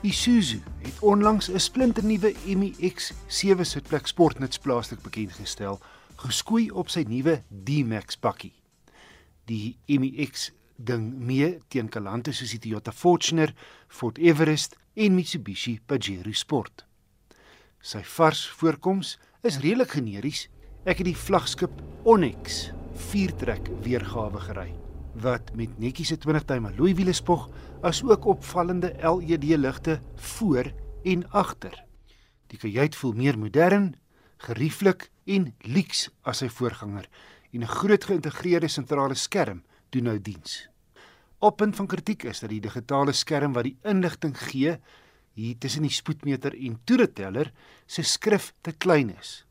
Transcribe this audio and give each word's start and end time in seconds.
Isuzu 0.00 0.58
het 0.78 0.98
onlangs 1.00 1.50
'n 1.50 1.58
splinternuwe 1.58 2.34
MX 2.46 3.12
7 3.26 3.66
sitplek 3.66 4.06
sportnuts 4.06 4.58
plaaslik 4.58 5.02
bekend 5.02 5.32
gestel, 5.32 5.80
geskoei 6.16 6.70
op 6.70 6.88
sy 6.88 7.04
nuwe 7.08 7.42
D-Max 7.64 8.18
bakkie. 8.18 8.52
Die 9.44 9.76
MX 9.86 10.52
ding 10.76 11.18
mee 11.18 11.58
teen 11.68 11.88
kalante 11.88 12.32
soos 12.32 12.50
die 12.50 12.58
Toyota 12.58 12.92
Fortuner, 12.92 13.54
Ford 13.88 14.18
Everest 14.18 14.76
en 14.94 15.14
Mitsubishi 15.14 15.80
Pajero 15.86 16.32
Sport. 16.32 16.86
Sy 17.80 18.02
vars 18.02 18.48
voorkoms 18.48 19.18
is 19.42 19.58
redelik 19.58 19.90
generies. 19.90 20.48
Ek 20.84 20.96
het 20.96 21.06
die 21.06 21.16
vlaggenskap 21.16 21.82
Onyx 22.04 22.70
viertrek 22.94 23.68
weergawe 23.82 24.40
gery 24.40 24.89
wat 25.20 25.54
met 25.54 25.78
netjiese 25.78 26.16
20 26.18 26.44
duim 26.48 26.66
alloy 26.66 26.94
wiele 26.94 27.12
spog 27.12 27.48
as 27.82 28.02
ook 28.04 28.24
opvallende 28.24 28.92
LED 29.00 29.44
ligte 29.58 30.00
voor 30.16 30.72
en 31.04 31.24
agter. 31.30 31.84
Die 32.50 32.58
kajuit 32.58 32.96
voel 32.96 33.12
meer 33.12 33.38
modern, 33.38 33.94
gerieflik 34.36 35.10
en 35.24 35.52
lyks 35.62 36.08
as 36.22 36.42
sy 36.42 36.48
voorganger 36.48 37.08
en 37.52 37.62
'n 37.62 37.74
groot 37.78 38.04
geïntegreerde 38.04 38.68
sentrale 38.68 39.14
skerm 39.14 39.62
doen 39.90 40.04
nou 40.04 40.18
diens. 40.20 40.68
Op 41.38 41.56
punt 41.56 41.76
van 41.76 41.86
kritiek 41.86 42.22
is 42.22 42.40
dat 42.40 42.50
die 42.50 42.60
digitale 42.60 43.12
skerm 43.12 43.52
wat 43.52 43.64
die 43.64 43.78
inligting 43.82 44.36
gee 44.38 44.78
hier 45.32 45.58
tussen 45.58 45.82
die 45.82 45.90
spoedmeter 45.90 46.54
en 46.54 46.80
toereteller 46.84 47.52
se 47.86 48.02
skrif 48.02 48.52
te 48.60 48.72
klein 48.72 49.16
is. 49.18 49.46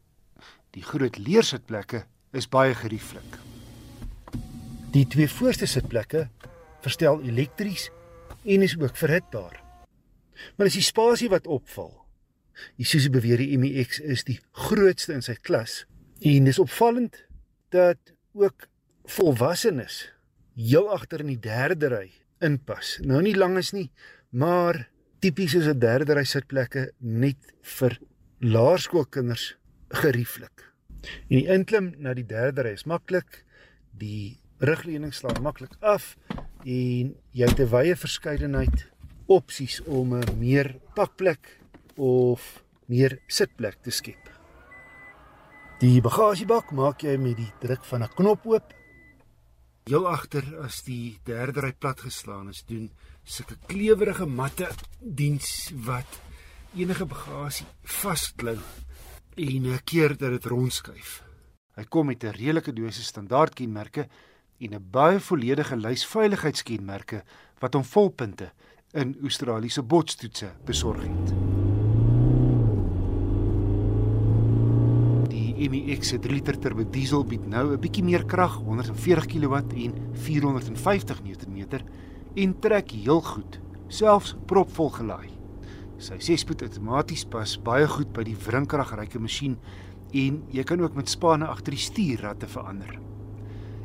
Die 0.71 0.83
groot 0.83 1.17
leersitplekke 1.17 2.05
is 2.31 2.49
baie 2.49 2.75
gerieflik. 2.75 3.58
Die 4.89 5.05
twee 5.05 5.29
voorste 5.29 5.67
sitplekke 5.69 6.23
verstel 6.81 7.19
elektries 7.21 7.89
en 8.41 8.63
is 8.65 8.73
ook 8.79 8.95
verhitbaar. 8.97 9.59
Maar 10.57 10.69
dis 10.69 10.79
die 10.79 10.87
spasie 10.87 11.29
wat 11.29 11.45
opval. 11.47 11.91
Isuzu 12.81 13.11
beweer 13.13 13.37
die 13.37 13.57
MX 13.59 13.99
is 14.01 14.25
die 14.25 14.39
grootste 14.65 15.13
in 15.13 15.21
sy 15.21 15.35
klas 15.37 15.83
en 16.25 16.49
dis 16.49 16.59
opvallend 16.59 17.21
dat 17.75 18.15
ook 18.33 18.65
volwassenes 19.13 20.07
heel 20.57 20.89
agter 20.89 21.21
in 21.21 21.35
die 21.35 21.43
derde 21.43 21.93
ry 21.93 22.09
inpas. 22.41 22.97
Nou 23.05 23.21
nie 23.21 23.37
lank 23.37 23.61
is 23.61 23.71
nie, 23.77 23.91
maar 24.33 24.87
tipies 25.21 25.53
is 25.53 25.69
'n 25.69 25.79
derde 25.79 26.17
ry 26.17 26.25
sitplekke 26.25 26.89
net 26.97 27.53
vir 27.77 27.99
laerskoolkinders 28.41 29.55
gerieflik. 30.01 30.73
En 31.29 31.37
die 31.37 31.47
inklim 31.47 31.93
na 31.97 32.13
die 32.13 32.25
derde 32.25 32.63
ry 32.63 32.73
is 32.73 32.85
maklik. 32.85 33.45
Die 33.93 34.39
rugleuning 34.59 35.13
slaan 35.13 35.41
maklik 35.41 35.75
af 35.79 36.15
en 36.65 37.15
jy 37.31 37.47
het 37.47 37.59
'n 37.59 37.71
wye 37.71 37.95
verskeidenheid 37.95 38.87
opsies 39.27 39.81
om 39.85 40.13
'n 40.13 40.37
meer 40.37 40.75
pakplek 40.95 41.59
of 41.95 42.63
meer 42.85 43.19
sitplek 43.27 43.77
te 43.81 43.91
skep. 43.91 44.29
Die 45.79 46.01
bagasiebak 46.01 46.71
maak 46.71 47.03
jy 47.03 47.17
met 47.17 47.37
die 47.37 47.53
druk 47.61 47.85
van 47.85 48.03
'n 48.03 48.13
knop 48.15 48.45
oop. 48.45 48.73
Jou 49.85 50.05
agter 50.05 50.43
as 50.63 50.81
die 50.83 51.19
derde 51.23 51.61
ry 51.61 51.71
plat 51.71 51.99
geslaan 51.99 52.49
is, 52.49 52.63
doen 52.65 52.91
sulke 53.23 53.55
klewerige 53.67 54.25
matte 54.25 54.67
diens 54.99 55.71
wat 55.85 56.21
enige 56.75 57.05
bagasie 57.05 57.65
vasklou 57.83 58.57
en 59.37 59.65
'n 59.65 59.79
keer 59.83 60.17
dat 60.17 60.31
dit 60.31 60.45
rondskuif. 60.45 61.23
Hy 61.75 61.83
kom 61.83 62.05
met 62.07 62.23
'n 62.23 62.35
redelike 62.35 62.73
dosis 62.73 63.07
standaardkenmerke 63.07 64.07
en 64.59 64.73
'n 64.75 64.87
baie 64.91 65.19
volledige 65.19 65.75
lys 65.75 66.05
veiligheidskenmerke 66.05 67.23
wat 67.59 67.73
hom 67.73 67.83
volpunte 67.83 68.51
in 68.93 69.15
Australiese 69.21 69.83
botstoetse 69.83 70.51
besorg 70.65 71.01
het. 71.01 71.33
Die 75.29 75.69
MX 75.69 76.15
3 76.19 76.33
liter 76.33 76.59
turbo 76.59 76.83
diesel 76.83 77.25
bied 77.25 77.47
nou 77.47 77.73
'n 77.73 77.79
bietjie 77.79 78.03
meer 78.03 78.25
krag, 78.25 78.55
140 78.55 79.25
kW 79.25 79.53
en 79.55 79.93
450 80.13 81.23
Nm 81.23 81.67
en 82.35 82.59
trek 82.59 82.91
heel 82.91 83.21
goed, 83.21 83.59
selfs 83.87 84.35
propvol 84.45 84.89
gelaai. 84.89 85.29
Sy 85.97 86.15
6-spoed 86.15 86.61
outomaties 86.61 87.25
pas 87.25 87.57
baie 87.61 87.87
goed 87.87 88.13
by 88.13 88.23
die 88.23 88.35
wrinkragryke 88.35 89.19
masjien 89.19 89.57
en 90.13 90.43
jy 90.49 90.63
kan 90.63 90.81
ook 90.81 90.95
met 90.95 91.09
spanne 91.09 91.45
agter 91.45 91.71
die 91.71 91.83
stuurratte 91.83 92.47
verander. 92.47 93.08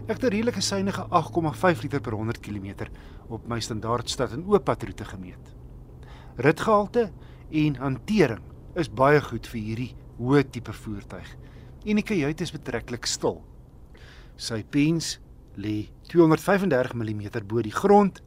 Ek 0.05 0.19
het 0.21 0.25
'n 0.25 0.35
redelike 0.37 0.61
suiwige 0.61 1.07
8,5 1.09 1.83
liter 1.83 2.01
per 2.01 2.13
100 2.13 2.41
km 2.41 2.89
op 3.29 3.47
my 3.49 3.61
standaard 3.61 4.11
stad 4.11 4.33
en 4.33 4.45
oop 4.45 4.65
padroete 4.65 5.05
gemeet. 5.05 5.55
Ritgehalte 6.37 7.13
en 7.51 7.77
hantering 7.77 8.43
is 8.75 8.91
baie 8.93 9.21
goed 9.21 9.47
vir 9.47 9.61
hierdie 9.61 9.97
hoë 10.19 10.51
tipe 10.51 10.73
voertuig 10.73 11.37
en 11.85 11.97
die 11.97 12.05
kajuit 12.05 12.41
is 12.41 12.53
betreklik 12.53 13.07
stil. 13.07 13.45
Sy 14.37 14.63
pens 14.63 15.21
lê 15.57 15.89
235 16.03 16.95
mm 16.95 17.47
bo 17.47 17.63
die 17.63 17.73
grond 17.73 18.21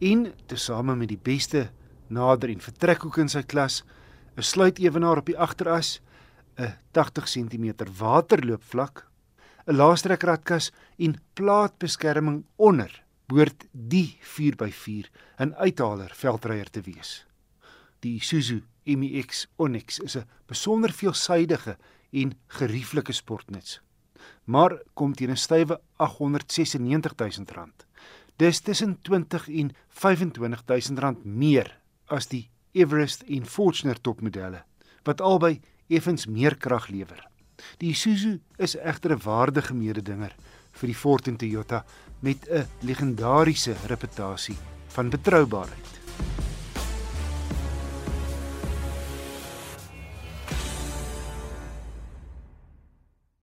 en 0.00 0.32
tesame 0.46 0.94
met 0.94 1.08
die 1.08 1.18
beste 1.22 1.70
nader 2.08 2.48
en 2.48 2.60
vertrekhoek 2.60 3.18
in 3.18 3.28
sy 3.28 3.42
klas, 3.42 3.82
'n 4.36 4.42
sluitewenaar 4.42 5.18
op 5.18 5.26
die 5.26 5.38
agteras, 5.38 6.00
'n 6.58 6.74
80 6.92 7.24
cm 7.26 7.74
waterloopvlak 7.98 9.07
'n 9.68 9.76
laastrekratkas 9.76 10.70
en 10.96 11.20
plaatbeskerming 11.36 12.44
onder 12.56 13.04
behoort 13.28 13.66
die 13.72 14.16
4x4 14.20 15.10
'n 15.44 15.52
uithaler 15.60 16.12
veldryer 16.14 16.70
te 16.70 16.80
wees. 16.80 17.26
Die 18.00 18.14
Isuzu 18.16 18.62
MX 18.84 19.46
Onyx 19.56 19.98
is 19.98 20.16
'n 20.16 20.24
besonder 20.46 20.92
veelsidige 20.92 21.76
en 22.12 22.32
gerieflike 22.46 23.12
sportnuts. 23.12 23.80
Maar 24.44 24.82
kom 24.94 25.14
teen 25.14 25.30
'n 25.30 25.36
stywe 25.36 25.80
R896 25.98 26.80
000. 26.80 27.68
Dis 28.36 28.60
tussen 28.60 28.98
20 29.02 29.48
en 29.48 29.70
25 29.88 30.62
000 30.66 31.00
rand 31.00 31.24
meer 31.24 31.80
as 32.06 32.26
die 32.26 32.50
Everest 32.72 33.22
en 33.22 33.46
Fortuner 33.46 34.00
topmodelle 34.00 34.64
wat 35.02 35.20
albei 35.20 35.60
effens 35.88 36.26
meer 36.26 36.56
krag 36.56 36.88
lewer. 36.88 37.28
Die 37.78 37.90
Isuzu 37.90 38.38
is 38.56 38.76
egter 38.76 39.12
'n 39.12 39.22
waardige 39.24 39.74
mededinger 39.74 40.34
vir 40.72 40.86
die 40.86 40.94
Ford 40.94 41.26
en 41.28 41.36
Toyota 41.36 41.84
met 42.20 42.48
'n 42.50 42.66
legendariese 42.80 43.74
reputasie 43.86 44.56
van 44.88 45.10
betroubaarheid. 45.10 45.98